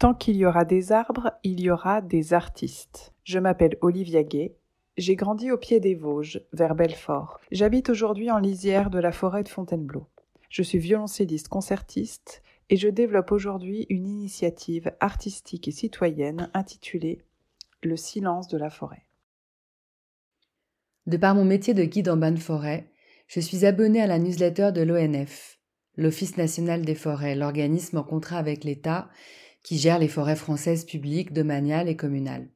[0.00, 3.12] Tant qu'il y aura des arbres, il y aura des artistes.
[3.22, 4.56] Je m'appelle Olivia Gay.
[4.96, 7.38] J'ai grandi au pied des Vosges, vers Belfort.
[7.52, 10.06] J'habite aujourd'hui en lisière de la forêt de Fontainebleau.
[10.48, 17.20] Je suis violoncelliste concertiste et je développe aujourd'hui une initiative artistique et citoyenne intitulée
[17.82, 19.04] Le silence de la forêt.
[21.04, 22.90] De par mon métier de guide en bain de forêt,
[23.26, 25.58] je suis abonné à la newsletter de l'ONF,
[25.98, 29.10] l'Office national des forêts, l'organisme en contrat avec l'État
[29.62, 32.48] qui gère les forêts françaises publiques, domaniales et communales.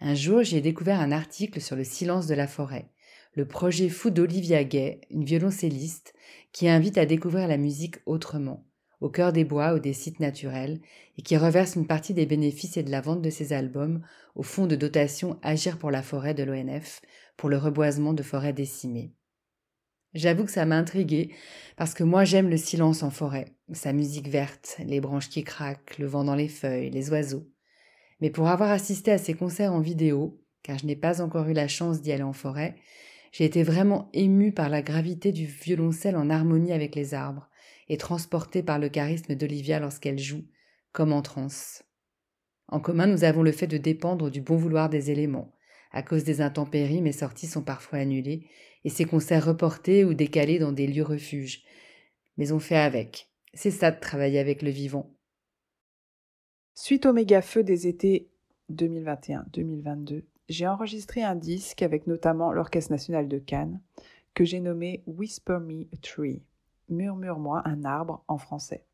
[0.00, 2.90] Un jour, j'ai découvert un article sur le silence de la forêt,
[3.34, 6.14] le projet fou d'Olivia Gay, une violoncelliste,
[6.52, 8.66] qui invite à découvrir la musique autrement,
[9.00, 10.80] au cœur des bois ou des sites naturels,
[11.18, 14.02] et qui reverse une partie des bénéfices et de la vente de ses albums
[14.34, 17.00] au fonds de dotation Agir pour la forêt de l'ONF
[17.36, 19.12] pour le reboisement de forêts décimées.
[20.16, 21.30] J'avoue que ça m'a intriguée,
[21.76, 25.98] parce que moi j'aime le silence en forêt, sa musique verte, les branches qui craquent,
[25.98, 27.46] le vent dans les feuilles, les oiseaux.
[28.22, 31.52] Mais pour avoir assisté à ces concerts en vidéo, car je n'ai pas encore eu
[31.52, 32.76] la chance d'y aller en forêt,
[33.30, 37.50] j'ai été vraiment émue par la gravité du violoncelle en harmonie avec les arbres,
[37.90, 40.46] et transportée par le charisme d'Olivia lorsqu'elle joue,
[40.92, 41.82] comme en transe.
[42.68, 45.52] En commun, nous avons le fait de dépendre du bon vouloir des éléments.
[45.92, 48.46] À cause des intempéries, mes sorties sont parfois annulées,
[48.86, 51.64] et ces concerts reportés ou décalés dans des lieux refuges.
[52.36, 53.28] Mais on fait avec.
[53.52, 55.10] C'est ça de travailler avec le vivant.
[56.76, 58.30] Suite au méga feu des étés
[58.72, 63.80] 2021-2022, j'ai enregistré un disque avec notamment l'Orchestre national de Cannes
[64.34, 66.44] que j'ai nommé Whisper Me a Tree,
[66.88, 68.84] Murmure-moi un arbre en français.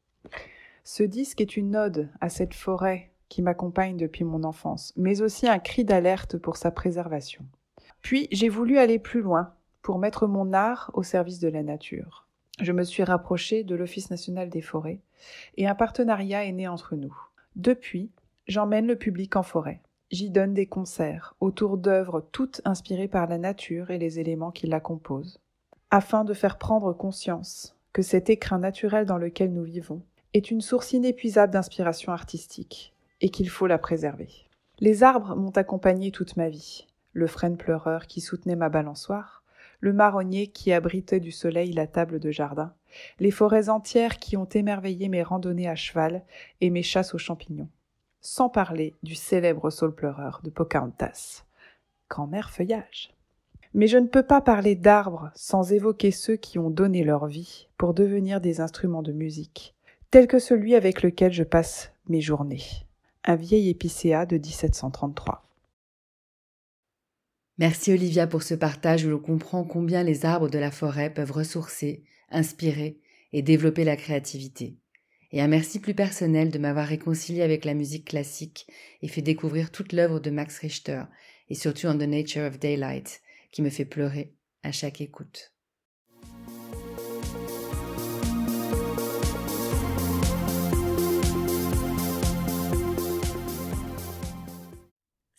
[0.85, 5.47] Ce disque est une ode à cette forêt qui m'accompagne depuis mon enfance, mais aussi
[5.47, 7.45] un cri d'alerte pour sa préservation.
[8.01, 12.27] Puis j'ai voulu aller plus loin pour mettre mon art au service de la nature.
[12.61, 15.01] Je me suis rapprochée de l'Office national des forêts
[15.57, 17.17] et un partenariat est né entre nous.
[17.57, 18.11] Depuis,
[18.47, 19.81] j'emmène le public en forêt.
[20.11, 24.67] J'y donne des concerts autour d'œuvres toutes inspirées par la nature et les éléments qui
[24.67, 25.41] la composent,
[25.91, 30.03] afin de faire prendre conscience que cet écrin naturel dans lequel nous vivons
[30.35, 34.31] est une source inépuisable d'inspiration artistique et qu'il faut la préserver.
[34.81, 36.87] Les arbres m'ont accompagné toute ma vie.
[37.13, 39.42] Le frêne pleureur qui soutenait ma balançoire,
[39.83, 42.73] le marronnier qui abritait du soleil la table de jardin,
[43.19, 46.23] les forêts entières qui ont émerveillé mes randonnées à cheval
[46.61, 47.69] et mes chasses aux champignons.
[48.21, 51.45] Sans parler du célèbre saule pleureur de Pocahontas.
[52.09, 53.13] Grand-mère feuillage.
[53.75, 57.67] Mais je ne peux pas parler d'arbres sans évoquer ceux qui ont donné leur vie
[57.77, 59.75] pour devenir des instruments de musique,
[60.13, 62.63] tels que celui avec lequel je passe mes journées,
[63.25, 65.45] un vieil épicéa de 1733.
[67.59, 71.33] Merci Olivia pour ce partage où l'on comprend combien les arbres de la forêt peuvent
[71.33, 72.99] ressourcer, inspirer
[73.33, 74.79] et développer la créativité.
[75.33, 78.67] Et un merci plus personnel de m'avoir réconcilié avec la musique classique
[79.01, 81.05] et fait découvrir toute l'œuvre de Max Richter
[81.49, 85.53] et surtout en The Nature of Daylight qui me fait pleurer à chaque écoute.